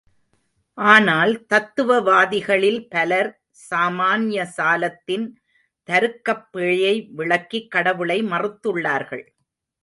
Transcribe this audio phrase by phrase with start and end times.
[0.77, 3.29] ஆனால் தத்துவ வாதிகளில் பலர்
[3.51, 5.27] சாமான்ய சாலத்தின்
[5.89, 9.25] தருக்கப் பிழையை விளக்கி கடவுளை மறுத்துள்ளார்கள்.